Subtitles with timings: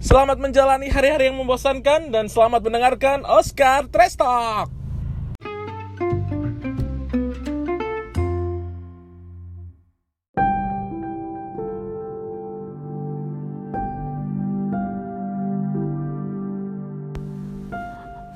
[0.00, 4.16] Selamat menjalani hari-hari yang membosankan dan selamat mendengarkan Oscar Trash.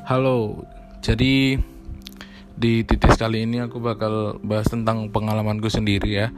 [0.05, 0.69] Halo,
[1.01, 1.57] jadi
[2.61, 6.29] di titis kali ini aku bakal bahas tentang pengalamanku sendiri ya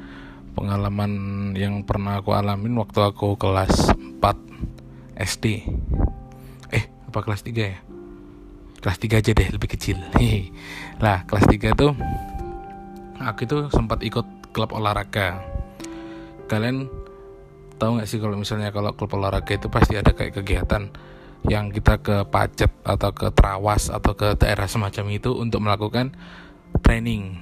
[0.57, 4.06] Pengalaman yang pernah aku alamin waktu aku kelas 4
[5.17, 5.65] SD
[6.71, 7.79] Eh, apa kelas 3 ya?
[8.85, 9.99] Kelas 3 aja deh, lebih kecil.
[11.05, 11.93] Lah, kelas 3 tuh
[13.17, 15.41] Aku itu sempat ikut klub olahraga.
[16.53, 16.85] Kalian
[17.81, 20.93] tahu gak sih kalau misalnya kalau klub olahraga itu pasti ada kayak kegiatan
[21.49, 26.13] yang kita ke Pacet atau ke Trawas atau ke daerah semacam itu untuk melakukan
[26.85, 27.41] training.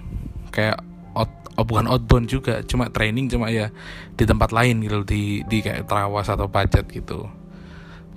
[0.54, 0.78] Kayak
[1.18, 3.74] out, oh bukan outbound juga cuma training cuma ya
[4.14, 7.26] di tempat lain gitu di di kayak Trawas atau Pacet gitu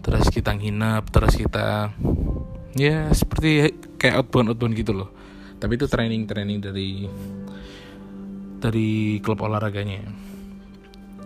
[0.08, 1.92] terus kita nginep terus kita
[2.80, 5.12] ya seperti kayak outbound outbound gitu loh.
[5.60, 7.12] Tapi itu training training dari
[8.64, 10.08] dari klub olahraganya.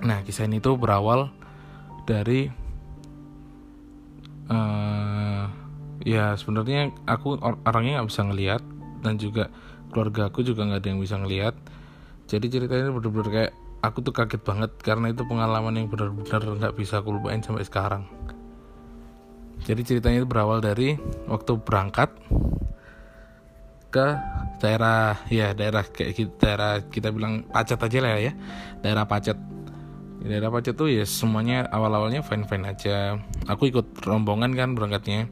[0.02, 1.30] Nah kisah ini tuh berawal
[2.10, 2.50] dari
[4.50, 5.46] uh,
[6.02, 8.62] ya sebenarnya aku or orangnya nggak bisa ngelihat
[9.06, 9.54] dan juga
[9.94, 11.54] keluarga aku juga nggak ada yang bisa ngelihat.
[12.26, 13.52] Jadi ceritanya bener-bener kayak
[13.86, 18.10] aku tuh kaget banget karena itu pengalaman yang benar-benar nggak bisa aku lupain sampai sekarang
[19.68, 20.98] jadi ceritanya itu berawal dari
[21.30, 22.10] waktu berangkat
[23.92, 24.08] ke
[24.64, 28.34] daerah ya daerah kayak kita, daerah kita bilang pacet aja lah ya
[28.80, 29.52] daerah pacet.
[30.22, 33.18] Daerah Pacet tuh ya semuanya awal-awalnya fine-fine aja.
[33.50, 35.26] Aku ikut rombongan kan berangkatnya.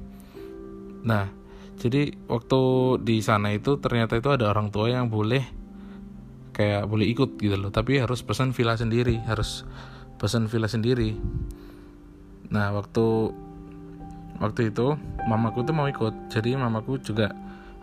[1.05, 1.29] Nah
[1.77, 2.59] jadi waktu
[3.05, 5.45] di sana itu ternyata itu ada orang tua yang boleh
[6.57, 7.69] kayak boleh ikut gitu loh.
[7.69, 9.61] Tapi harus pesan villa sendiri harus
[10.17, 11.13] pesan villa sendiri.
[12.49, 13.05] Nah waktu
[14.39, 14.95] waktu itu
[15.27, 16.31] mamaku tuh mau ikut.
[16.31, 17.31] Jadi mamaku juga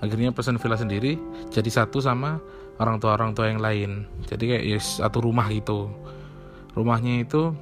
[0.00, 1.16] akhirnya pesan villa sendiri
[1.48, 2.36] jadi satu sama
[2.76, 4.08] orang tua orang tua yang lain.
[4.28, 5.92] Jadi kayak ya satu rumah gitu.
[6.76, 7.52] Rumahnya itu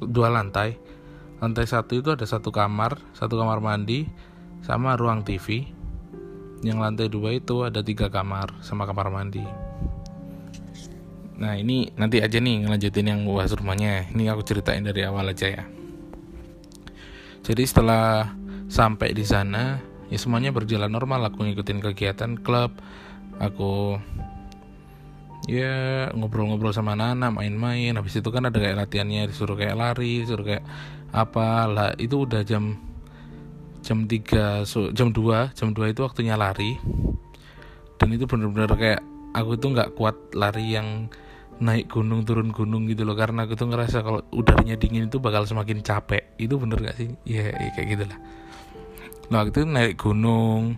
[0.00, 0.76] dua lantai.
[1.40, 4.08] Lantai satu itu ada satu kamar satu kamar mandi
[4.64, 5.68] sama ruang TV
[6.64, 9.44] yang lantai dua itu ada tiga kamar sama kamar mandi.
[11.36, 14.08] Nah ini nanti aja nih ngelanjutin yang bahas rumahnya.
[14.16, 15.75] Ini aku ceritain dari awal aja ya
[17.46, 18.34] jadi setelah
[18.66, 19.78] sampai di sana
[20.10, 21.30] ya semuanya berjalan normal.
[21.30, 22.74] Aku ngikutin kegiatan klub
[23.38, 24.02] aku
[25.46, 27.94] ya ngobrol-ngobrol sama anak-anak main-main.
[27.94, 30.66] Habis itu kan ada kayak latihannya disuruh kayak lari disuruh kayak
[31.14, 31.70] apa.
[31.70, 32.82] Lah itu udah jam
[33.86, 36.82] jam 3 so, jam 2 jam 2 itu waktunya lari.
[37.94, 39.00] Dan itu bener-bener kayak
[39.38, 41.06] aku itu nggak kuat lari yang
[41.56, 43.16] naik gunung turun gunung gitu loh.
[43.16, 46.36] Karena aku tuh ngerasa kalau udaranya dingin itu bakal semakin capek.
[46.36, 47.08] Itu bener gak sih?
[47.24, 48.18] Ya, ya kayak gitulah.
[49.32, 50.76] Nah itu naik gunung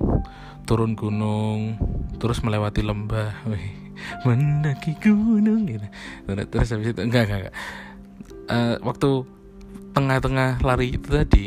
[0.68, 1.80] turun gunung
[2.20, 3.42] terus melewati lembah.
[3.50, 3.88] Wih
[4.22, 5.86] mendaki gunung gitu.
[6.26, 7.56] Terus habis itu enggak enggak, enggak.
[8.48, 9.10] Uh, waktu
[9.92, 11.44] tengah-tengah lari itu tadi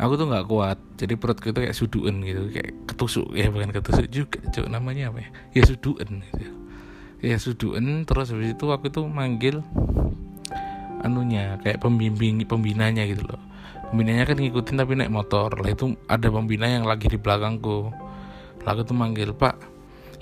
[0.00, 0.78] aku tuh nggak kuat.
[0.96, 3.28] Jadi perutku itu kayak suduan gitu kayak ketusuk.
[3.36, 5.28] Ya bukan ketusuk juga cok namanya apa ya?
[5.52, 6.65] Ya suduan gitu
[7.24, 9.64] ya suduan terus habis itu aku tuh manggil
[11.00, 13.40] anunya kayak pembimbing pembinanya gitu loh.
[13.92, 15.54] Pembinanya kan ngikutin tapi naik motor.
[15.54, 17.94] Lah itu ada pembina yang lagi di belakangku.
[18.66, 19.54] Lalu tuh manggil pak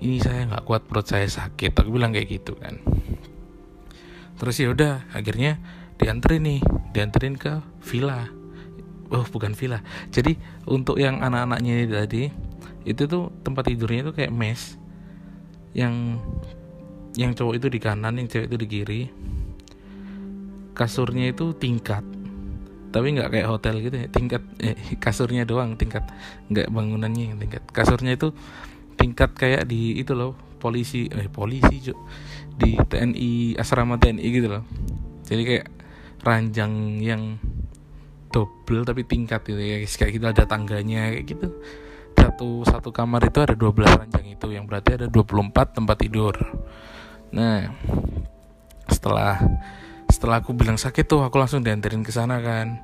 [0.05, 1.73] ini saya nggak kuat perut saya sakit.
[1.73, 2.77] Aku bilang kayak gitu kan.
[4.37, 5.57] Terus ya udah akhirnya
[5.97, 6.61] dianterin nih
[6.93, 8.29] dianterin ke villa.
[9.09, 9.81] Oh bukan villa.
[10.13, 10.37] Jadi
[10.69, 12.29] untuk yang anak-anaknya tadi
[12.85, 14.77] itu tuh tempat tidurnya itu kayak mes
[15.73, 16.21] yang
[17.15, 19.01] yang cowok itu di kanan yang cewek itu di kiri.
[20.75, 22.03] Kasurnya itu tingkat.
[22.91, 26.03] Tapi nggak kayak hotel gitu ya tingkat eh, kasurnya doang tingkat.
[26.51, 27.63] Nggak bangunannya yang tingkat.
[27.71, 28.35] Kasurnya itu
[28.99, 31.99] tingkat kayak di itu loh polisi eh polisi cuk.
[32.55, 34.63] Di TNI asrama TNI gitu loh.
[35.27, 35.67] Jadi kayak
[36.25, 37.39] ranjang yang
[38.35, 41.49] double tapi tingkat gitu ya kayak kita ada tangganya kayak gitu
[42.25, 46.35] satu satu kamar itu ada 12 ranjang itu yang berarti ada 24 tempat tidur.
[47.37, 47.69] Nah
[48.89, 49.37] setelah
[50.09, 52.81] setelah aku bilang sakit tuh aku langsung dianterin ke sana kan.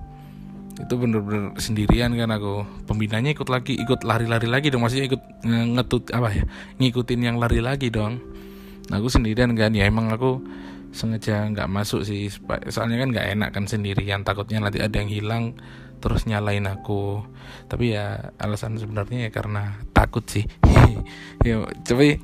[0.80, 2.84] Itu bener-bener sendirian kan aku.
[2.84, 6.44] Pembinanya ikut lagi ikut lari-lari lagi dong maksudnya ikut ngetut apa ya
[6.76, 8.20] ngikutin yang lari lagi dong.
[8.90, 10.42] Nah, aku sendirian kan ya emang aku
[10.90, 12.26] sengaja nggak masuk sih
[12.66, 15.44] soalnya kan nggak enak kan sendirian takutnya nanti ada yang hilang
[16.00, 17.22] terus nyalain aku.
[17.68, 20.48] Tapi ya alasan sebenarnya ya karena takut sih.
[21.40, 22.20] Ya tapi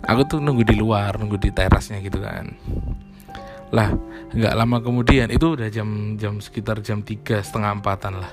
[0.00, 2.56] aku tuh nunggu di luar nunggu di terasnya gitu kan.
[3.72, 3.92] Lah
[4.32, 8.32] nggak lama kemudian itu udah jam jam sekitar jam tiga setengah empatan lah.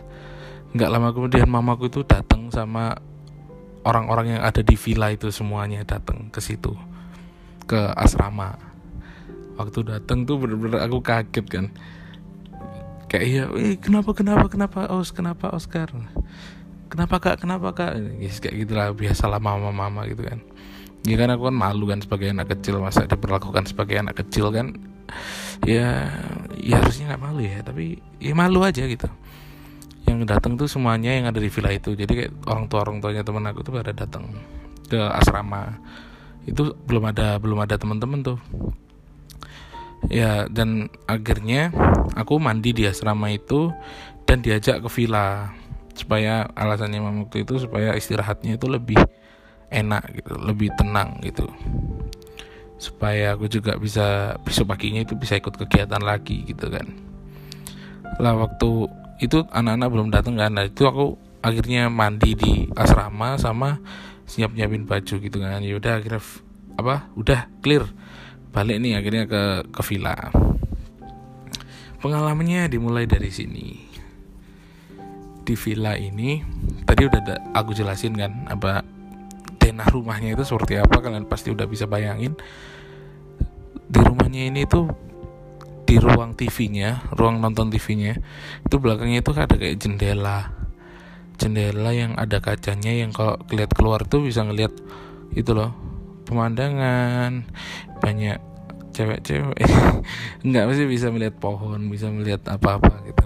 [0.72, 2.96] Nggak lama kemudian mamaku itu datang sama
[3.84, 6.72] orang-orang yang ada di villa itu semuanya datang ke situ
[7.68, 8.56] ke asrama.
[9.60, 11.66] Waktu datang tuh bener-bener aku kaget kan
[13.12, 13.44] kayak iya
[13.76, 15.92] kenapa kenapa kenapa os kenapa Oscar?
[16.88, 17.44] Kenapa kak?
[17.44, 18.00] Kenapa kak?
[18.20, 20.40] Yes, kayak gitulah biasalah mama mama gitu kan.
[21.04, 24.76] Ya kan aku kan malu kan sebagai anak kecil masa diperlakukan sebagai anak kecil kan?
[25.68, 26.08] Ya
[26.56, 29.08] ya harusnya nggak malu ya tapi ya malu aja gitu.
[30.08, 31.96] Yang datang tuh semuanya yang ada di villa itu.
[31.96, 34.28] Jadi kayak orang tua orang tuanya teman aku tuh pada datang
[34.88, 35.80] ke asrama.
[36.48, 38.38] Itu belum ada belum ada teman-teman tuh
[40.10, 41.70] ya dan akhirnya
[42.18, 43.70] aku mandi di asrama itu
[44.26, 45.54] dan diajak ke villa
[45.94, 48.98] supaya alasannya waktu itu supaya istirahatnya itu lebih
[49.72, 51.48] enak gitu lebih tenang gitu.
[52.82, 56.86] Supaya aku juga bisa besok paginya itu bisa ikut kegiatan lagi gitu kan.
[58.18, 58.90] Lah waktu
[59.22, 60.52] itu anak-anak belum datang kan.
[60.58, 61.16] Nah itu aku
[61.46, 63.78] akhirnya mandi di asrama sama
[64.26, 65.62] siap nyiapin baju gitu kan.
[65.62, 66.22] Ya udah akhirnya
[66.80, 67.86] apa udah clear
[68.52, 70.16] balik nih akhirnya ke ke villa.
[72.04, 73.68] Pengalamannya dimulai dari sini.
[75.42, 76.44] Di villa ini
[76.86, 78.84] tadi udah ada, aku jelasin kan apa
[79.58, 82.36] denah rumahnya itu seperti apa kalian pasti udah bisa bayangin.
[83.92, 84.88] Di rumahnya ini tuh
[85.88, 88.16] di ruang TV-nya, ruang nonton TV-nya,
[88.64, 90.56] itu belakangnya itu ada kayak jendela.
[91.36, 94.72] Jendela yang ada kacanya yang kalau lihat keluar tuh bisa ngelihat
[95.36, 95.91] itu loh
[96.32, 97.44] pemandangan
[98.00, 98.40] banyak
[98.96, 99.60] cewek-cewek.
[100.48, 103.26] Nggak mesti bisa melihat pohon bisa melihat apa-apa gitu.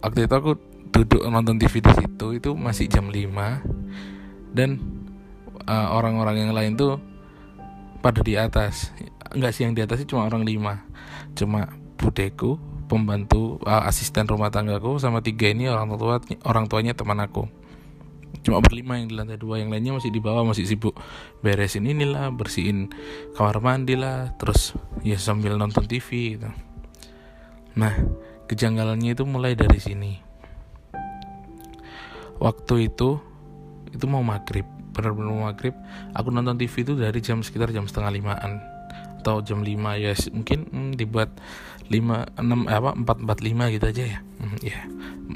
[0.00, 0.52] Waktu itu aku
[0.90, 4.80] duduk nonton TV di situ itu masih jam 5 dan
[5.68, 6.96] uh, orang-orang yang lain tuh
[8.00, 8.96] pada di atas.
[9.36, 10.82] Nggak sih yang di atas cuma orang lima.
[11.36, 11.68] Cuma
[12.00, 12.56] budeku
[12.90, 17.46] pembantu uh, asisten rumah tanggaku sama tiga ini orang tua orang tuanya teman aku
[18.40, 20.96] cuma berlima yang di lantai dua yang lainnya masih di bawah masih sibuk
[21.44, 22.88] beresin inilah bersihin
[23.36, 24.72] kamar mandi lah terus
[25.04, 26.48] ya sambil nonton TV gitu.
[27.76, 27.94] Nah
[28.48, 30.12] kejanggalannya itu mulai dari sini.
[32.40, 33.20] Waktu itu
[33.92, 35.74] itu mau maghrib benar-benar mau maghrib
[36.16, 38.58] aku nonton TV itu dari jam sekitar jam setengah limaan
[39.20, 39.68] atau jam 5
[40.00, 41.28] ya mungkin hmm, dibuat
[41.92, 44.18] 5 6 eh, apa 445 gitu aja ya.
[44.40, 44.80] Hmm, ya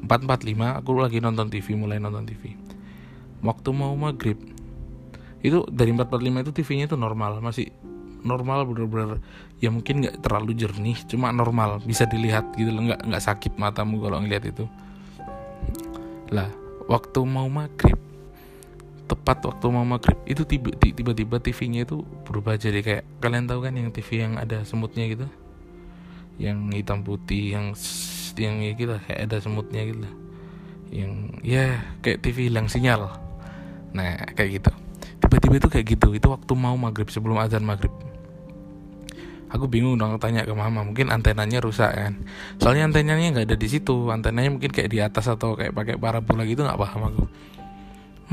[0.09, 2.64] 445 aku lagi nonton TV mulai nonton TV
[3.45, 4.41] waktu mau maghrib
[5.45, 7.69] itu dari 445 itu TV-nya itu normal masih
[8.25, 9.21] normal bener-bener.
[9.61, 14.01] Ya mungkin nggak terlalu jernih cuma normal bisa dilihat gitu loh nggak nggak sakit matamu
[14.01, 14.65] kalau ngeliat itu.
[16.33, 16.49] Lah
[16.89, 18.01] waktu mau maghrib
[19.05, 20.49] tepat waktu mau maghrib itu
[20.81, 25.29] tiba-tiba TV-nya itu berubah jadi kayak kalian tahu kan yang TV yang ada semutnya gitu?
[26.41, 27.77] Yang hitam putih yang
[28.41, 30.09] yang ya gitu kayak ada semutnya gitu
[30.91, 33.11] yang ya kayak TV hilang sinyal
[33.95, 34.71] nah kayak gitu.
[35.23, 36.09] Tiba-tiba itu kayak gitu.
[36.13, 37.95] Itu waktu mau maghrib sebelum azan maghrib.
[39.55, 40.83] Aku bingung dong tanya ke mama.
[40.83, 42.27] Mungkin antenanya rusak kan?
[42.59, 44.11] Soalnya antenanya nggak ada di situ.
[44.11, 47.25] Antenanya mungkin kayak di atas atau kayak pakai parabola gitu nggak paham aku.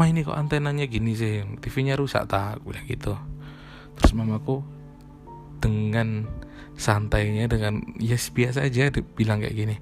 [0.01, 1.45] Mah ini kok antenanya gini sih?
[1.61, 2.65] TV-nya rusak tak?
[2.65, 3.13] Bilang gitu.
[4.01, 4.65] Terus mamaku
[5.61, 6.25] dengan
[6.73, 9.77] santainya dengan ya yes, biasa aja bilang kayak gini.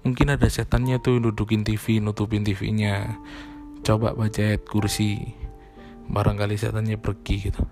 [0.00, 3.20] Mungkin ada setannya tuh dudukin TV nutupin TV-nya
[3.80, 5.34] coba baca ayat kursi
[6.10, 7.62] barangkali setannya pergi gitu.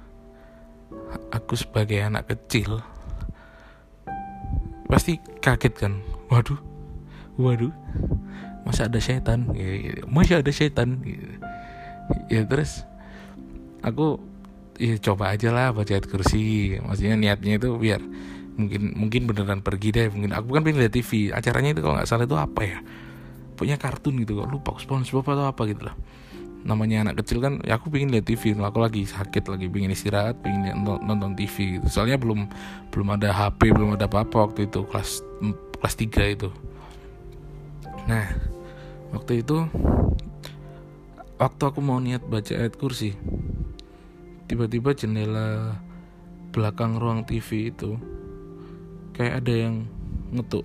[1.34, 2.80] Aku sebagai anak kecil
[4.88, 5.92] pasti kaget kan.
[6.32, 6.60] Waduh
[7.38, 7.72] waduh
[8.64, 9.52] masa ada setan?
[9.52, 11.00] Ya, masa ada setan?
[12.32, 12.84] Ya terus
[13.84, 14.20] aku
[14.80, 16.76] ya coba aja lah baca ayat kursi.
[16.80, 18.00] Maksudnya niatnya itu biar
[18.58, 20.06] mungkin mungkin beneran pergi deh.
[20.08, 22.80] Mungkin aku kan pengen lihat TV acaranya itu kalau nggak salah itu apa ya
[23.58, 25.98] punya kartun gitu kok lupa SpongeBob atau apa gitu lah.
[26.62, 30.38] Namanya anak kecil kan ya aku pengen lihat TV aku lagi sakit lagi pengen istirahat
[30.38, 31.86] pengen nonton TV gitu.
[31.90, 32.46] Soalnya belum
[32.94, 35.26] belum ada HP belum ada apa-apa waktu itu kelas
[35.82, 36.48] kelas 3 itu.
[38.06, 38.30] Nah
[39.10, 39.66] waktu itu
[41.38, 43.14] waktu aku mau niat baca ayat kursi
[44.48, 45.76] tiba-tiba jendela
[46.50, 48.00] belakang ruang TV itu
[49.12, 49.74] kayak ada yang
[50.32, 50.64] ngetuk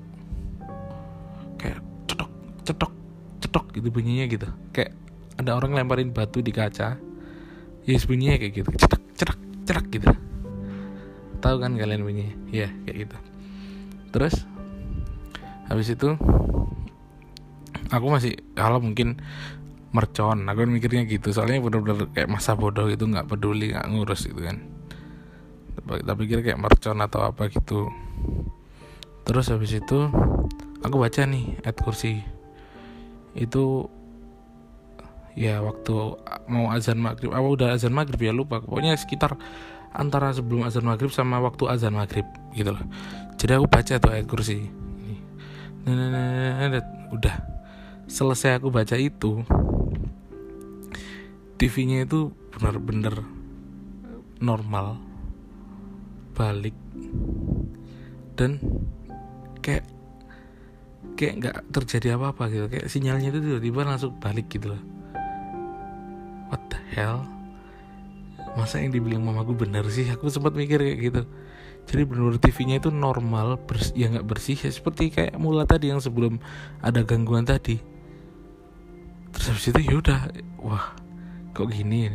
[2.63, 3.03] cetok cetok
[3.43, 4.48] cetok gitu bunyinya gitu.
[4.74, 4.98] Kayak
[5.38, 6.98] ada orang lemparin batu di kaca.
[7.84, 8.70] Ya bunyinya kayak gitu.
[8.74, 10.10] Cetak cetak cetak gitu.
[11.43, 12.36] Tahu kan kalian bunyinya?
[12.50, 13.17] Ya kayak gitu.
[14.15, 14.36] Terus
[15.70, 16.15] habis itu
[17.91, 19.20] aku masih kalau mungkin
[19.93, 21.29] mercon aku mikirnya gitu.
[21.29, 24.63] Soalnya bener-bener kayak masa bodoh gitu nggak peduli nggak ngurus gitu kan.
[25.84, 27.91] Tak pikir kayak mercon atau apa gitu.
[29.27, 30.10] Terus habis itu
[30.82, 32.33] aku baca nih ayat kursi
[33.34, 33.90] itu
[35.34, 35.94] ya waktu
[36.46, 38.62] mau azan maghrib apa udah azan maghrib ya lupa.
[38.62, 39.38] Pokoknya sekitar
[39.94, 42.84] antara sebelum azan maghrib sama waktu azan maghrib gitu loh.
[43.38, 44.84] Jadi aku baca tuh ayat kursi
[47.13, 47.36] udah
[48.08, 49.44] selesai aku baca itu
[51.60, 53.24] TV-nya itu benar-benar
[54.44, 55.00] normal.
[56.36, 56.75] Balik.
[58.36, 58.58] Dan
[61.15, 62.65] kayak nggak terjadi apa-apa gitu.
[62.70, 64.82] Kayak sinyalnya itu tiba-tiba langsung balik gitu loh.
[66.51, 67.25] What the hell?
[68.53, 70.05] Masa yang dibilang mamaku benar sih?
[70.13, 71.22] Aku sempat mikir kayak gitu.
[71.84, 74.55] Jadi benar TV-nya itu normal bersih, ya nggak bersih.
[74.55, 76.38] Ya seperti kayak mula tadi yang sebelum
[76.79, 77.82] ada gangguan tadi.
[79.34, 80.29] Terus habis itu yaudah
[80.62, 80.93] wah
[81.51, 82.13] kok gini?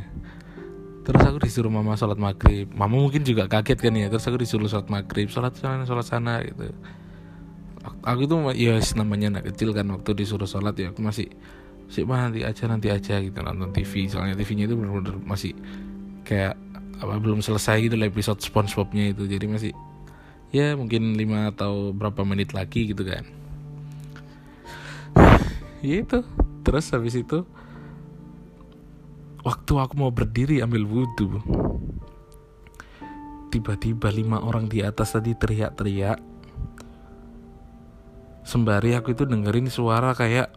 [1.03, 2.71] Terus aku disuruh mama sholat maghrib.
[2.71, 6.41] Mama mungkin juga kaget kan ya terus aku disuruh sholat maghrib sholat sana sholat sana
[6.45, 6.71] gitu
[8.03, 11.29] aku itu ya namanya anak kecil kan waktu disuruh sholat ya aku masih
[11.89, 15.57] sih nanti aja nanti aja gitu nonton TV soalnya TV-nya itu benar-benar masih
[16.29, 16.61] kayak
[16.99, 19.25] apa belum selesai gitu episode SpongeBob-nya itu.
[19.25, 19.73] Jadi masih
[20.51, 23.25] ya mungkin lima atau berapa menit lagi gitu kan.
[25.81, 26.21] Ya itu
[26.67, 27.47] terus habis itu
[29.47, 31.41] waktu aku mau berdiri ambil wudhu
[33.49, 36.21] tiba-tiba lima orang di atas tadi teriak-teriak
[38.49, 40.49] sembari aku itu dengerin suara kayak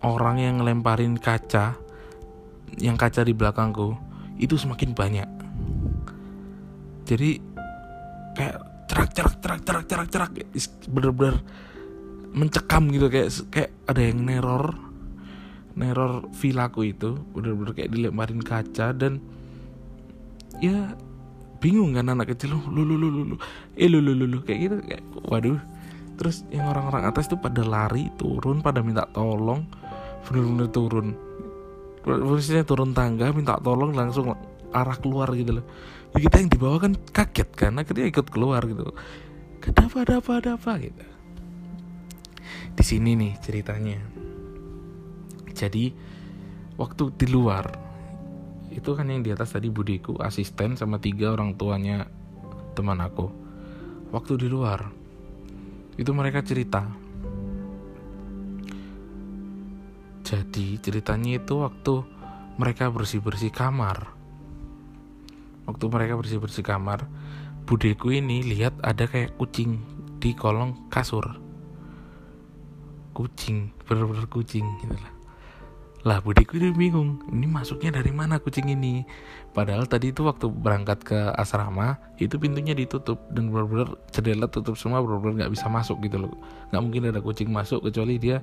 [0.00, 1.76] orang yang ngelemparin kaca
[2.80, 3.92] yang kaca di belakangku
[4.40, 5.28] itu semakin banyak
[7.04, 7.36] jadi
[8.32, 8.56] kayak
[8.88, 10.30] cerak cerak cerak cerak cerak cerak
[10.88, 11.44] bener-bener
[12.32, 14.72] mencekam gitu kayak kayak ada yang neror
[15.76, 19.20] neror vilaku itu bener-bener kayak dilemparin kaca dan
[20.64, 20.96] ya
[21.60, 23.36] bingung kan anak kecil lu lu lu lu lu
[23.76, 24.38] eh lu lu lu, lu.
[24.40, 25.60] kayak gitu kayak waduh
[26.16, 29.64] terus yang orang-orang atas itu pada lari turun pada minta tolong.
[30.22, 31.14] Bener-bener turun.
[32.02, 34.34] Posisinya turun tangga minta tolong langsung
[34.72, 35.66] arah keluar gitu loh.
[36.12, 38.92] Ya kita yang di bawah kan kaget kan akhirnya ikut keluar gitu.
[39.62, 41.04] Ada apa ada apa ada apa gitu.
[42.72, 43.98] Di sini nih ceritanya.
[45.52, 45.94] Jadi
[46.80, 47.66] waktu di luar
[48.72, 52.08] itu kan yang di atas tadi budiku asisten sama tiga orang tuanya
[52.72, 53.28] teman aku.
[54.12, 55.01] Waktu di luar
[55.96, 56.88] itu mereka cerita.
[60.22, 61.94] Jadi ceritanya itu waktu
[62.56, 64.12] mereka bersih-bersih kamar.
[65.68, 67.06] Waktu mereka bersih-bersih kamar
[67.68, 69.80] budeku ini lihat ada kayak kucing
[70.18, 71.38] di kolong kasur.
[73.12, 75.21] Kucing bener-bener kucing gitu lah
[76.02, 79.06] lah budiku itu bingung, ini masuknya dari mana kucing ini?
[79.54, 84.98] Padahal tadi itu waktu berangkat ke asrama, itu pintunya ditutup dan benar-benar jendela tutup semua,
[84.98, 86.34] benar-benar nggak bisa masuk gitu loh.
[86.74, 88.42] Nggak mungkin ada kucing masuk kecuali dia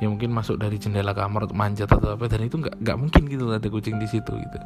[0.00, 3.22] ya mungkin masuk dari jendela kamar untuk manjat atau apa dan itu nggak nggak mungkin
[3.28, 4.58] gitu ada kucing di situ gitu.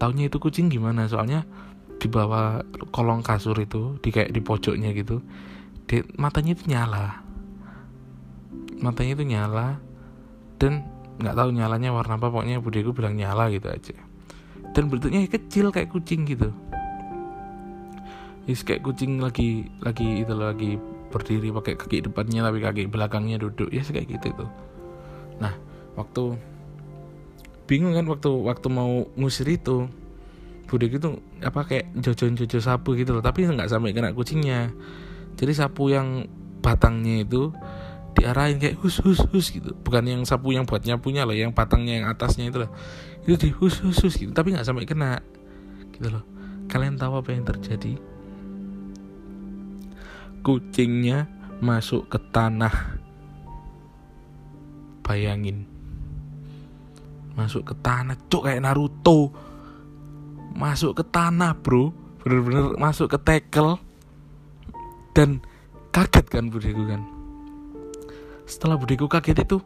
[0.00, 1.04] Taunya itu kucing gimana?
[1.08, 1.44] Soalnya
[2.00, 5.20] di bawah kolong kasur itu di kayak di pojoknya gitu,
[5.84, 7.20] di, matanya itu nyala.
[8.80, 9.76] Matanya itu nyala,
[10.60, 10.84] dan
[11.16, 13.96] nggak tahu nyalanya warna apa pokoknya budiku bilang nyala gitu aja.
[14.76, 16.52] Dan bentuknya kecil kayak kucing gitu.
[18.44, 20.76] Is kayak kucing lagi lagi itu lagi
[21.10, 23.72] berdiri pakai kaki depannya tapi kaki belakangnya duduk.
[23.72, 24.46] Ya kayak gitu itu.
[25.40, 25.56] Nah
[25.96, 26.36] waktu
[27.64, 29.88] bingung kan waktu waktu mau ngusir itu
[30.70, 34.70] budik itu apa kayak jojo jojo sapu gitu loh tapi nggak sampai kena kucingnya.
[35.40, 36.28] Jadi sapu yang
[36.60, 37.48] batangnya itu
[38.14, 39.72] diarahin kayak hus hus hus gitu.
[39.72, 42.70] Bukan yang sapu yang buat nyapunya loh yang batangnya yang atasnya itu loh
[43.24, 44.32] itu di hus hus hus gitu.
[44.34, 45.22] Tapi nggak sampai kena
[45.94, 46.24] gitu loh.
[46.70, 47.98] Kalian tahu apa yang terjadi?
[50.40, 51.28] Kucingnya
[51.60, 52.98] masuk ke tanah.
[55.04, 55.66] Bayangin.
[57.34, 59.34] Masuk ke tanah cok kayak Naruto.
[60.54, 61.90] Masuk ke tanah bro.
[62.22, 63.76] Bener-bener masuk ke tekel.
[65.10, 65.42] Dan
[65.90, 67.19] kaget kan budiku kan
[68.50, 69.62] setelah budiku kaget itu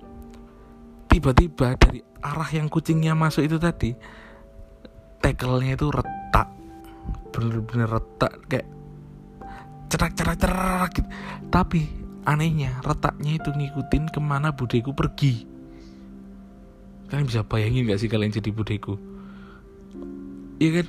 [1.09, 3.97] tiba-tiba dari arah yang kucingnya masuk itu tadi
[5.25, 6.53] tekelnya itu retak.
[7.33, 8.69] Bener-bener retak kayak
[9.89, 11.09] cerak cerak cerak gitu.
[11.49, 11.87] tapi
[12.29, 15.49] anehnya retaknya itu ngikutin ke mana budeku pergi.
[17.09, 19.15] Kalian bisa bayangin gak sih kalian jadi budeku
[20.59, 20.89] iya kan?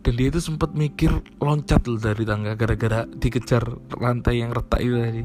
[0.00, 1.12] Dan dia itu sempat mikir
[1.44, 3.68] loncat loh dari tangga gara-gara dikejar
[4.00, 5.22] lantai yang retak itu tadi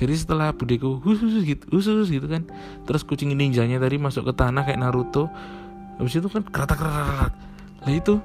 [0.00, 2.48] jadi setelah budeku khusus gitu khusus gitu kan
[2.88, 5.28] terus kucing ninjanya tadi masuk ke tanah kayak Naruto
[6.00, 7.32] habis itu kan keratak keratak
[7.84, 8.16] lah itu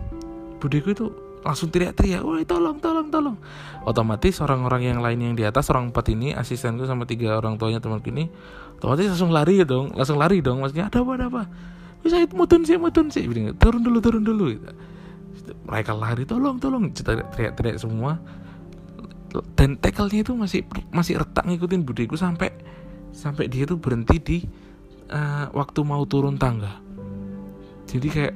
[0.63, 1.05] budiku itu
[1.45, 3.37] langsung teriak-teriak, woi tolong, tolong, tolong.
[3.85, 7.77] Otomatis orang-orang yang lain yang di atas, orang empat ini, asistenku sama tiga orang tuanya
[7.77, 8.33] teman ini,
[8.81, 10.65] otomatis langsung lari ya dong, langsung lari dong.
[10.65, 11.43] Maksudnya ada apa, ada apa?
[12.01, 13.29] Bisa itu mutun sih, mutun sih.
[13.61, 14.57] Turun dulu, turun dulu.
[14.57, 14.69] Gitu.
[15.69, 16.89] Mereka lari, tolong, tolong.
[16.89, 18.17] Teriak-teriak semua.
[19.55, 20.61] Dan tackle-nya itu masih
[20.93, 22.51] masih retak ngikutin budiku sampai
[23.15, 24.37] sampai dia tuh berhenti di
[25.09, 26.79] uh, waktu mau turun tangga.
[27.87, 28.35] Jadi kayak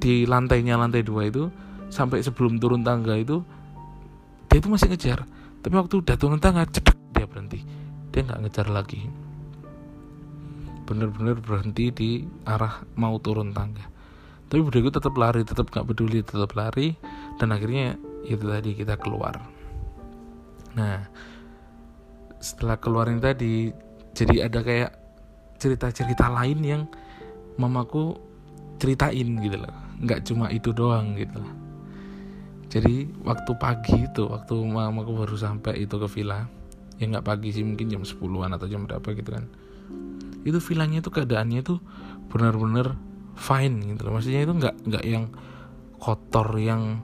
[0.00, 1.48] di lantainya lantai dua itu
[1.88, 3.44] sampai sebelum turun tangga itu
[4.48, 5.28] dia itu masih ngejar.
[5.64, 7.60] Tapi waktu udah turun tangga cedek dia berhenti.
[8.10, 9.04] Dia nggak ngejar lagi.
[10.84, 12.10] Bener-bener berhenti di
[12.44, 13.84] arah mau turun tangga.
[14.48, 16.96] Tapi budiku tetap lari tetap nggak peduli tetap lari.
[17.40, 19.53] Dan akhirnya itu tadi kita keluar
[20.74, 21.06] nah
[22.42, 23.72] setelah keluar ini tadi
[24.12, 24.92] jadi ada kayak
[25.58, 26.82] cerita-cerita lain yang
[27.56, 28.18] mamaku
[28.76, 29.74] ceritain gitu loh.
[30.02, 31.54] Nggak cuma itu doang gitu loh.
[32.68, 36.44] Jadi waktu pagi itu waktu mamaku baru sampai itu ke villa
[36.94, 39.48] ya nggak pagi sih mungkin jam 10-an atau jam berapa gitu kan.
[40.44, 41.80] Itu villanya itu keadaannya itu
[42.28, 42.98] benar-benar
[43.38, 44.12] fine gitu loh.
[44.18, 45.30] Maksudnya itu nggak nggak yang
[45.96, 47.00] kotor yang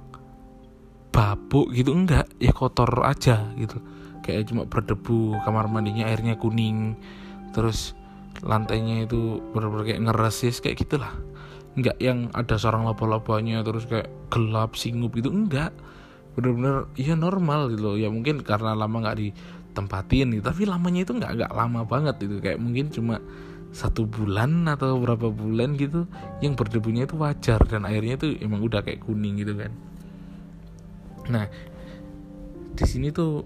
[1.10, 2.26] babuk gitu enggak.
[2.38, 3.78] Ya kotor aja gitu.
[4.22, 6.94] Kayak cuma berdebu kamar mandinya airnya kuning
[7.50, 7.98] terus
[8.46, 11.12] lantainya itu benar-benar kayak ngeresis kayak gitulah.
[11.74, 15.74] Nggak yang ada sarang laba-labanya terus kayak gelap singup gitu enggak.
[16.38, 17.96] Bener-bener ya normal gitu loh.
[17.98, 22.38] Ya mungkin karena lama nggak ditempatin gitu tapi lamanya itu nggak nggak lama banget gitu.
[22.38, 23.18] Kayak mungkin cuma
[23.70, 26.10] satu bulan atau berapa bulan gitu
[26.42, 29.70] yang berdebunya itu wajar dan airnya itu emang udah kayak kuning gitu kan
[31.28, 31.50] nah
[32.72, 33.44] di sini tuh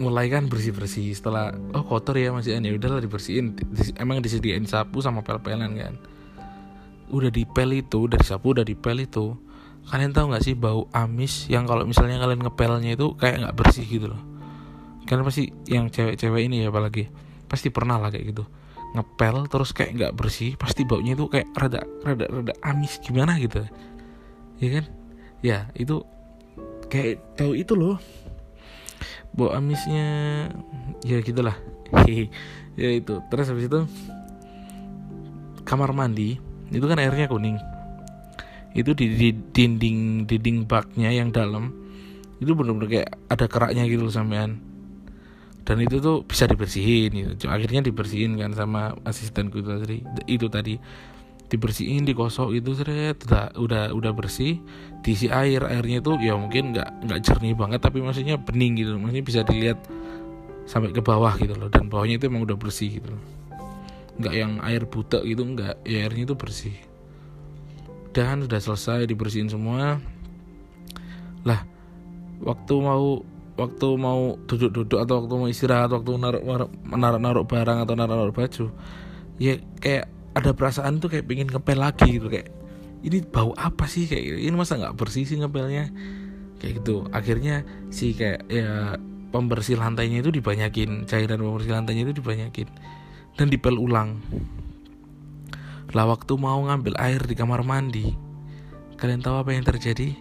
[0.00, 3.54] mulai kan bersih bersih setelah oh kotor ya masih ya udahlah dibersihin.
[4.00, 5.94] Emang disediain sapu sama pel-pelan kan?
[7.12, 9.36] Udah dipel itu udah disapu udah dipel itu
[9.82, 13.84] kalian tahu nggak sih bau amis yang kalau misalnya kalian ngepelnya itu kayak nggak bersih
[13.84, 14.22] gitu loh?
[15.04, 17.10] Karena pasti yang cewek-cewek ini ya apalagi
[17.50, 18.46] pasti pernah lah kayak gitu.
[18.92, 23.02] Ngepel terus kayak nggak bersih pasti baunya itu kayak rada rada rada amis.
[23.02, 23.60] Gimana gitu?
[24.62, 24.84] Ya kan?
[25.42, 26.06] Ya itu
[26.92, 27.96] kayak tahu itu loh.
[29.32, 30.04] Bau amisnya
[31.00, 31.56] ya gitulah.
[32.72, 33.20] Ya itu.
[33.28, 33.84] Terus habis itu
[35.68, 36.40] kamar mandi
[36.72, 37.60] itu kan airnya kuning.
[38.72, 41.68] Itu di, di dinding dinding baknya yang dalam
[42.40, 44.56] itu benar-benar kayak ada keraknya gitu loh sampean.
[45.68, 47.52] Dan itu tuh bisa dibersihin gitu.
[47.52, 50.80] akhirnya dibersihin kan sama asistenku itu tadi itu tadi
[51.52, 53.20] dibersihin dikosok itu seret.
[53.28, 54.64] Udah udah udah bersih.
[55.04, 58.96] Diisi air airnya itu ya mungkin nggak nggak jernih banget tapi maksudnya bening gitu.
[58.96, 59.78] Maksudnya bisa dilihat
[60.64, 61.68] sampai ke bawah gitu loh.
[61.68, 63.12] Dan bawahnya itu emang udah bersih gitu
[64.12, 65.84] nggak yang air butek gitu nggak.
[65.84, 66.76] Ya airnya itu bersih.
[68.16, 70.00] Dan sudah selesai dibersihin semua.
[71.44, 71.64] Lah
[72.40, 73.24] waktu mau
[73.56, 76.42] waktu mau duduk-duduk atau waktu mau istirahat waktu naruh
[76.88, 78.72] naruh naruh barang atau naruh naruh baju
[79.36, 82.48] ya kayak ada perasaan tuh kayak pengen ngepel lagi gitu kayak
[83.02, 84.38] ini bau apa sih kayak gitu.
[84.48, 85.90] ini masa nggak bersih sih ngepelnya
[86.62, 88.96] kayak gitu akhirnya si kayak ya
[89.34, 92.68] pembersih lantainya itu dibanyakin cairan pembersih lantainya itu dibanyakin
[93.32, 94.20] dan dipel ulang.
[95.96, 98.12] Lah waktu mau ngambil air di kamar mandi,
[99.00, 100.12] kalian tahu apa yang terjadi?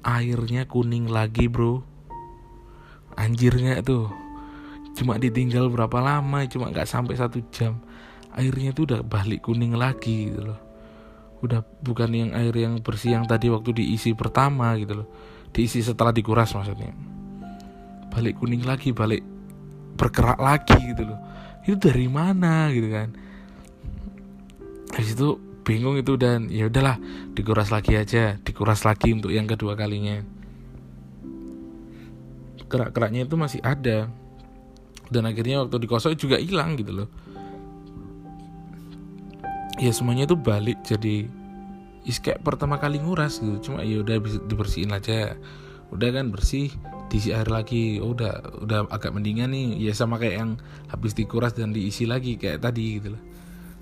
[0.00, 1.84] Airnya kuning lagi bro
[3.20, 4.08] Anjir gak tuh
[4.96, 7.84] Cuma ditinggal berapa lama Cuma gak sampai satu jam
[8.38, 10.60] Airnya tuh udah balik kuning lagi gitu loh.
[11.42, 15.08] Udah bukan yang air yang bersih yang tadi waktu diisi pertama gitu loh.
[15.50, 16.94] Diisi setelah dikuras maksudnya.
[18.10, 19.22] Balik kuning lagi Balik
[19.98, 21.18] bergerak lagi gitu loh.
[21.66, 23.08] Itu dari mana gitu kan?
[24.94, 25.28] Habis itu
[25.66, 26.98] bingung itu dan ya udahlah
[27.34, 30.22] dikuras lagi aja dikuras lagi untuk yang kedua kalinya.
[32.70, 34.06] Kerak-keraknya itu masih ada.
[35.10, 37.10] Dan akhirnya waktu dikosong juga hilang gitu loh
[39.80, 41.24] ya semuanya itu balik jadi
[42.04, 43.72] is kayak pertama kali nguras gitu.
[43.72, 45.36] Cuma ya udah dibersihin aja.
[45.90, 46.70] Udah kan bersih
[47.10, 47.98] diisi air lagi.
[47.98, 49.90] Oh, udah udah agak mendingan nih.
[49.90, 50.50] Ya sama kayak yang
[50.88, 53.22] habis dikuras dan diisi lagi kayak tadi gitu loh.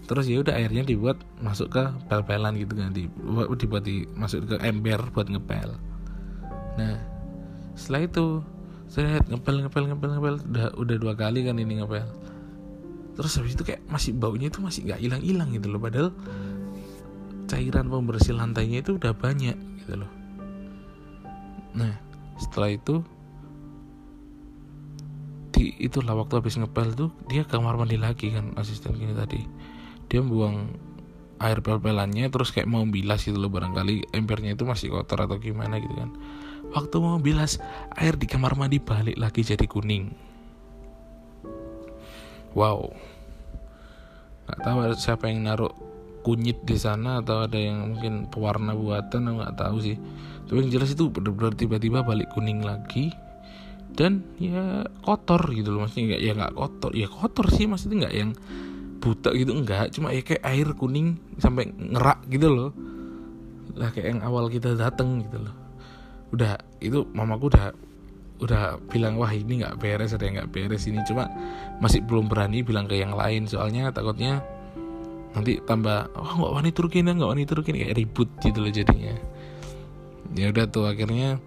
[0.08, 2.90] Terus ya udah airnya dibuat masuk ke pel-pelan gitu kan.
[2.96, 5.76] Dibuat dibuat di masuk ke ember buat ngepel.
[6.80, 6.96] Nah
[7.76, 8.26] setelah itu
[8.88, 10.34] saya ngepel ngepel ngepel ngepel.
[10.48, 12.08] Udah udah dua kali kan ini ngepel
[13.18, 15.82] terus habis itu kayak masih baunya itu masih nggak hilang hilang gitu loh.
[15.82, 16.14] Padahal
[17.50, 20.10] cairan pembersih lantainya itu udah banyak gitu loh.
[21.74, 21.98] Nah
[22.38, 23.02] setelah itu
[25.50, 29.42] di itulah waktu habis ngepel tuh dia kamar mandi lagi kan asisten gini tadi.
[30.06, 30.70] Dia buang
[31.42, 35.82] air pel-pelannya terus kayak mau bilas gitu loh barangkali embernya itu masih kotor atau gimana
[35.82, 36.14] gitu kan.
[36.70, 37.58] Waktu mau bilas
[37.98, 40.27] air di kamar mandi balik lagi jadi kuning
[42.56, 42.88] wow.
[44.48, 45.72] Nggak tahu siapa yang naruh
[46.24, 49.96] kunyit di sana atau ada yang mungkin pewarna buatan nggak tahu sih.
[50.48, 53.12] Tapi yang jelas itu benar-benar tiba-tiba balik kuning lagi
[53.92, 55.84] dan ya kotor gitu loh.
[55.84, 56.90] Maksudnya nggak ya nggak kotor.
[56.96, 58.30] Ya kotor sih maksudnya nggak yang
[58.98, 62.70] buta gitu enggak cuma ya kayak air kuning sampai ngerak gitu loh.
[63.76, 65.54] Lah kayak yang awal kita dateng gitu loh.
[66.34, 67.72] Udah itu mamaku udah
[68.38, 71.02] udah bilang wah ini nggak beres ada yang nggak beres ini.
[71.06, 71.26] Cuma
[71.82, 73.50] masih belum berani bilang ke yang lain.
[73.50, 74.42] Soalnya takutnya
[75.34, 79.14] nanti tambah wah nggak wani turukin nggak wani turukin kayak ribut gitu loh jadinya.
[80.36, 81.42] Ya udah tuh akhirnya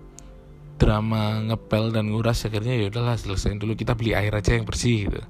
[0.81, 3.77] drama ngepel dan nguras akhirnya ya udahlah selesaiin dulu.
[3.77, 5.21] Kita beli air aja yang bersih gitu.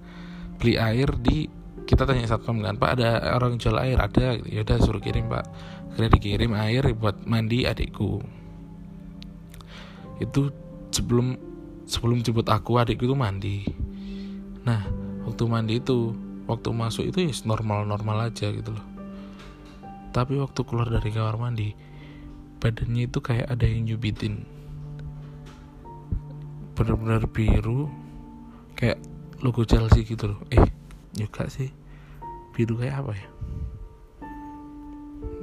[0.58, 1.46] Beli air di
[1.86, 4.00] kita tanya satpam kan pak ada orang jual air?
[4.00, 4.40] Ada.
[4.48, 5.46] Ya udah suruh kirim pak.
[5.92, 8.24] Akhirnya dikirim air buat mandi adikku.
[10.24, 10.56] Itu
[10.94, 11.51] sebelum
[11.92, 13.68] sebelum jemput aku adikku itu mandi.
[14.64, 14.88] Nah
[15.28, 16.16] waktu mandi itu
[16.48, 18.86] waktu masuk itu ya normal normal aja gitu loh.
[20.16, 21.76] Tapi waktu keluar dari kamar mandi
[22.64, 24.46] badannya itu kayak ada yang nyubitin
[26.78, 27.90] benar-benar biru
[28.80, 29.02] kayak
[29.44, 30.40] logo Chelsea gitu loh.
[30.48, 30.64] Eh
[31.12, 31.68] juga sih.
[32.56, 33.28] Biru kayak apa ya?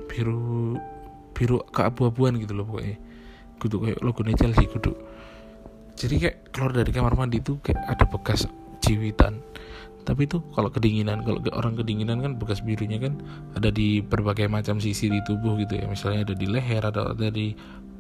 [0.09, 0.77] Biru
[1.37, 2.97] biru keabu-abuan gitu loh pokoknya.
[3.61, 4.97] Kudu kayak logo Chelsea kudu
[5.99, 8.47] jadi kayak keluar dari kamar mandi itu kayak ada bekas
[8.87, 9.43] jiwitan.
[10.07, 13.19] Tapi itu kalau kedinginan kalau orang kedinginan kan bekas birunya kan
[13.59, 15.85] ada di berbagai macam sisi di tubuh gitu ya.
[15.91, 17.53] Misalnya ada di leher atau ada di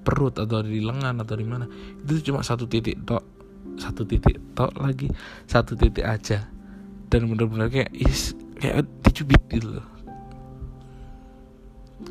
[0.06, 1.66] perut atau di lengan atau di mana.
[2.06, 3.26] Itu cuma satu titik tok
[3.76, 5.10] satu titik tok lagi
[5.50, 6.46] satu titik aja.
[7.10, 8.32] Dan benar-benar kayak is
[8.62, 9.88] kayak dicubit gitu loh.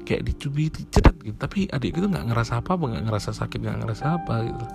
[0.04, 1.38] Kayak dicubit cedet gitu.
[1.40, 4.68] Tapi adik itu nggak ngerasa apa apa nggak ngerasa sakit nggak ngerasa apa gitu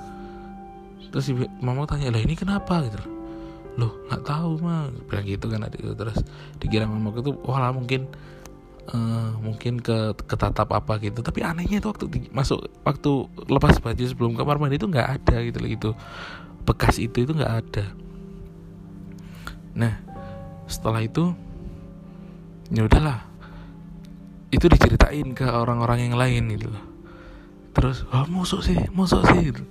[1.13, 1.29] terus
[1.61, 2.81] mama tanya lah ini kenapa?
[2.89, 2.99] Gitu.
[3.77, 6.19] Loh nggak tahu mah bilang gitu kan adik terus
[6.57, 8.09] dikira mama itu wah mungkin
[8.91, 11.21] uh, mungkin ke ketatap apa gitu.
[11.21, 13.13] Tapi anehnya itu waktu masuk waktu
[13.47, 15.91] lepas baju sebelum kamar mandi itu nggak ada gitu loh itu
[16.65, 17.85] bekas itu itu nggak ada.
[19.77, 19.95] Nah
[20.65, 21.37] setelah itu
[22.73, 23.29] ya udahlah.
[24.53, 26.73] Itu diceritain ke orang-orang yang lain gitu
[27.73, 29.65] terus wah oh, musuh sih musuh sih gitu.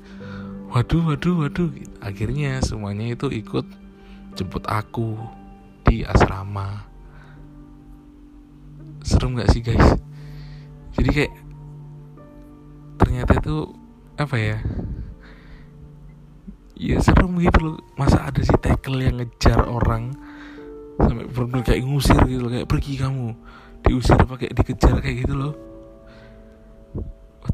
[0.72, 1.70] Waduh waduh waduh.
[2.00, 3.68] Akhirnya semuanya itu ikut
[4.40, 5.20] jemput aku
[5.84, 6.88] di asrama.
[9.04, 10.00] Serem gak sih guys?
[10.96, 11.34] Jadi kayak
[12.96, 13.76] ternyata itu
[14.16, 14.58] apa ya?
[16.80, 17.78] Ya serem gitu loh.
[18.00, 20.16] Masa ada si tackle yang ngejar orang
[20.98, 22.52] sampai benar kayak ngusir gitu loh.
[22.52, 23.30] Kayak pergi kamu.
[23.84, 25.71] Diusir pakai dikejar kayak gitu loh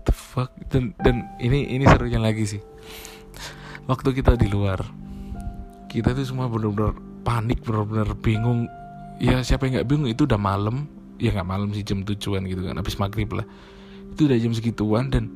[0.07, 0.55] the fuck?
[0.71, 2.61] Dan dan ini ini serunya lagi sih.
[3.87, 4.83] Waktu kita di luar
[5.87, 8.67] kita tuh semua benar-benar panik benar-benar bingung.
[9.19, 10.07] Ya siapa yang nggak bingung?
[10.07, 10.87] Itu udah malam.
[11.17, 13.47] Ya nggak malam sih jam tujuan gitu kan habis maghrib lah.
[14.13, 15.33] Itu udah jam segituan dan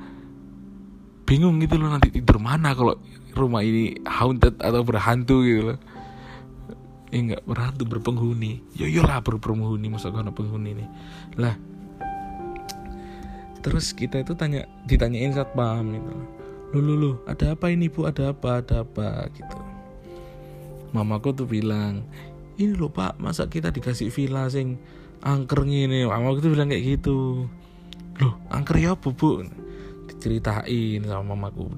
[1.25, 2.99] bingung gitu loh nanti tidur mana kalau
[3.31, 5.79] rumah ini haunted atau berhantu gitu loh.
[7.11, 8.61] Eh nggak berhantu berpenghuni.
[8.75, 10.87] Yo ya yo lah berpenghuni masa karena penghuni nih?
[11.39, 11.55] Lah
[13.61, 16.13] terus kita itu tanya ditanyain saat paham gitu.
[16.73, 18.09] Lu lu lu ada apa ini bu?
[18.09, 18.59] Ada apa?
[18.59, 19.29] Ada apa?
[19.31, 19.57] Gitu.
[20.91, 22.03] Mamaku tuh bilang
[22.59, 24.75] ini loh pak masa kita dikasih villa sing
[25.23, 27.47] angker gini mamaku tuh bilang kayak gitu.
[28.19, 29.45] Loh angker ya bu bu?
[30.11, 31.71] Diceritain sama mamaku.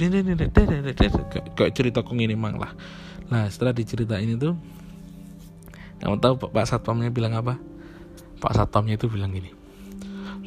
[1.54, 2.74] Kayak cerita kong ini mang lah.
[3.30, 4.58] Lah setelah diceritain itu
[6.04, 7.56] kamu tahu Pak Satpamnya bilang apa?
[8.44, 9.56] Pak Satpamnya itu bilang gini.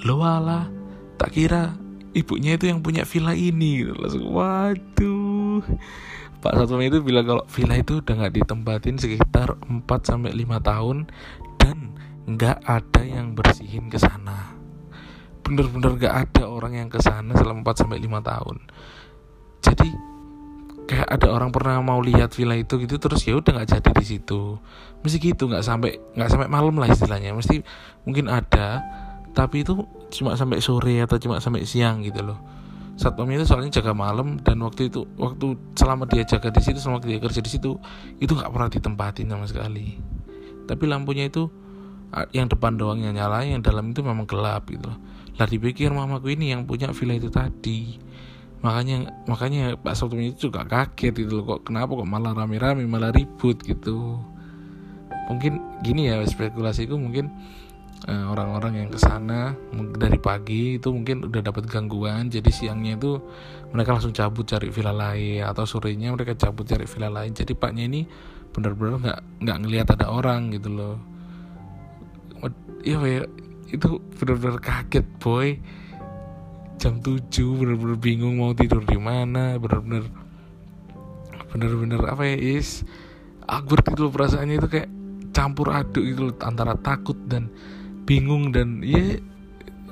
[0.05, 0.69] Lo ala,
[1.17, 1.77] tak kira
[2.17, 3.85] ibunya itu yang punya villa ini.
[3.93, 5.61] Langsung waduh.
[6.41, 10.97] Pak Satpamnya itu bilang kalau villa itu udah nggak ditempatin sekitar 4 sampai 5 tahun
[11.59, 11.97] dan
[12.29, 14.55] nggak ada yang bersihin ke sana.
[15.43, 18.57] Bener-bener nggak ada orang yang ke sana selama 4 sampai 5 tahun.
[19.65, 19.89] Jadi
[20.87, 24.07] kayak ada orang pernah mau lihat villa itu gitu terus ya udah nggak jadi di
[24.07, 24.55] situ
[25.03, 27.67] mesti gitu nggak sampai nggak sampai malam lah istilahnya mesti
[28.07, 28.87] mungkin ada
[29.37, 29.77] tapi itu
[30.17, 32.41] cuma sampai sore atau cuma sampai siang gitu loh.
[32.97, 37.05] Satpamnya itu soalnya jaga malam dan waktu itu waktu selama dia jaga di situ selama
[37.05, 37.77] dia kerja di situ
[38.17, 40.01] itu nggak pernah ditempatin sama sekali.
[40.65, 41.53] Tapi lampunya itu
[42.33, 44.97] yang depan doang yang nyala yang dalam itu memang gelap gitu loh.
[45.37, 48.01] Lah dipikir mamaku ini yang punya villa itu tadi.
[48.65, 53.13] Makanya makanya Pak Sabtu itu juga kaget gitu loh kok kenapa kok malah rame-rame malah
[53.13, 54.17] ribut gitu.
[55.29, 57.29] Mungkin gini ya spekulasiku mungkin
[58.05, 59.57] orang-orang yang ke sana
[59.97, 63.19] dari pagi itu mungkin udah dapat gangguan jadi siangnya itu
[63.73, 67.33] mereka langsung cabut cari villa lain atau sorenya mereka cabut cari villa lain.
[67.35, 68.07] Jadi paknya ini
[68.55, 70.97] benar-benar nggak nggak ngelihat ada orang gitu loh.
[72.87, 73.27] Iya
[73.69, 75.59] itu benar-benar kaget boy.
[76.77, 80.05] Jam 7 bener-bener bingung mau tidur di mana bener-bener
[81.49, 82.85] bener-bener apa ya is
[83.49, 84.89] awkward gitu perasaannya itu kayak
[85.33, 87.49] campur aduk itu antara takut dan
[88.07, 89.19] bingung dan ya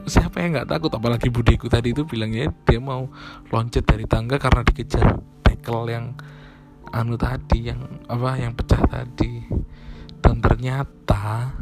[0.07, 0.93] siapa yang nggak takut?
[0.95, 3.11] Apalagi budiku tadi itu bilangnya dia mau
[3.51, 6.15] loncat dari tangga karena dikejar tackle yang
[6.95, 9.45] anu tadi yang apa yang pecah tadi.
[10.25, 11.53] Dan ternyata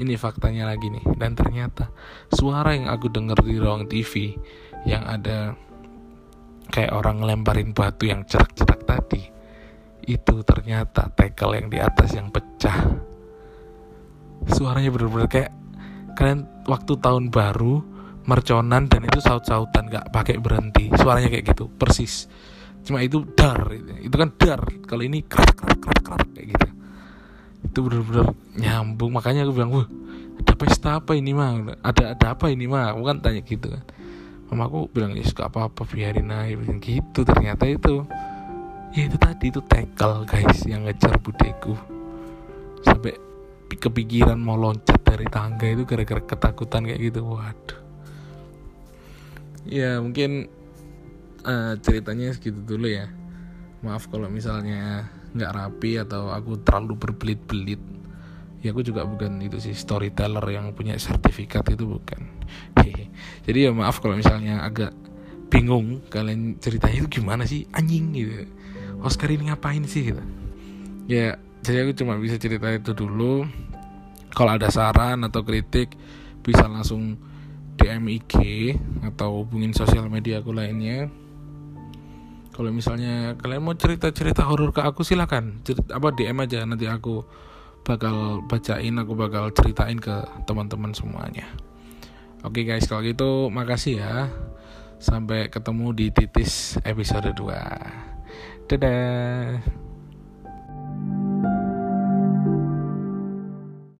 [0.00, 1.92] ini faktanya lagi nih dan ternyata
[2.32, 4.32] suara yang aku dengar di ruang TV
[4.88, 5.52] yang ada
[6.72, 9.28] kayak orang ngelemparin batu yang cerak-cerak tadi
[10.08, 12.96] itu ternyata tekel yang di atas yang pecah.
[14.48, 15.59] Suaranya bener-bener kayak
[16.14, 17.82] kalian waktu tahun baru
[18.28, 20.92] merconan dan itu saut-sautan gak pakai berhenti.
[20.94, 22.30] Suaranya kayak gitu persis.
[22.86, 24.60] Cuma itu dar itu kan dar.
[24.86, 26.68] Kalau ini kerak kerak kerak kerak kayak gitu.
[27.66, 29.10] Itu bener-bener nyambung.
[29.12, 29.86] Makanya aku bilang wah
[30.40, 33.84] ada pesta apa ini mah ada ada apa ini mah aku kan tanya gitu kan.
[34.50, 36.56] Mama aku bilang ya suka apa apa biarin aja.
[36.56, 38.04] Bilang gitu ternyata itu
[38.96, 41.76] ya itu tadi itu tackle guys yang ngejar budeku.
[42.80, 43.29] Sampai
[43.76, 47.20] kepikiran mau loncat dari tangga itu gara-gara ketakutan kayak gitu.
[47.26, 47.80] Waduh.
[49.68, 50.48] Ya mungkin
[51.44, 53.06] uh, ceritanya segitu dulu ya.
[53.84, 57.82] Maaf kalau misalnya nggak rapi atau aku terlalu berbelit-belit.
[58.60, 62.40] Ya aku juga bukan itu sih storyteller yang punya sertifikat itu bukan.
[63.46, 64.92] Jadi ya maaf kalau misalnya agak
[65.50, 68.46] bingung kalian ceritanya itu gimana sih anjing gitu.
[69.00, 70.22] Oscar ini ngapain sih gitu.
[71.08, 73.44] Ya jadi aku cuma bisa cerita itu dulu.
[74.30, 75.92] Kalau ada saran atau kritik
[76.40, 77.18] bisa langsung
[77.76, 78.34] DM IG
[79.04, 81.10] atau hubungin sosial media aku lainnya.
[82.54, 85.64] Kalau misalnya kalian mau cerita-cerita horor ke aku silakan.
[85.64, 86.64] Cerita, apa DM aja.
[86.64, 87.24] Nanti aku
[87.80, 90.12] bakal bacain aku bakal ceritain ke
[90.44, 91.48] teman-teman semuanya.
[92.44, 92.88] Oke guys.
[92.88, 94.28] Kalau gitu makasih ya.
[95.00, 98.10] Sampai ketemu di titis episode 2
[98.70, 99.58] dadah